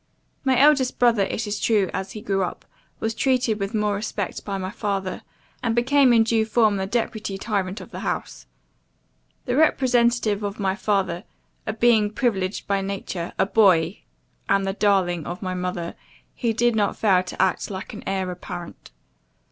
My 0.43 0.59
eldest 0.59 0.97
brother, 0.97 1.21
it 1.21 1.45
is 1.45 1.59
true, 1.59 1.91
as 1.93 2.13
he 2.13 2.23
grew 2.23 2.41
up, 2.41 2.65
was 2.99 3.13
treated 3.13 3.59
with 3.59 3.75
more 3.75 3.93
respect 3.93 4.43
by 4.43 4.57
my 4.57 4.71
father; 4.71 5.21
and 5.61 5.75
became 5.75 6.11
in 6.11 6.23
due 6.23 6.43
form 6.43 6.77
the 6.77 6.87
deputy 6.87 7.37
tyrant 7.37 7.79
of 7.81 7.91
the 7.91 7.99
house. 7.99 8.47
The 9.45 9.55
representative 9.55 10.41
of 10.41 10.59
my 10.59 10.73
father, 10.75 11.23
a 11.67 11.73
being 11.73 12.09
privileged 12.09 12.65
by 12.65 12.81
nature 12.81 13.33
a 13.37 13.45
boy, 13.45 13.99
and 14.49 14.65
the 14.65 14.73
darling 14.73 15.27
of 15.27 15.43
my 15.43 15.53
mother, 15.53 15.93
he 16.33 16.51
did 16.51 16.75
not 16.75 16.97
fail 16.97 17.21
to 17.21 17.39
act 17.39 17.69
like 17.69 17.93
an 17.93 18.01
heir 18.07 18.31
apparent. 18.31 18.89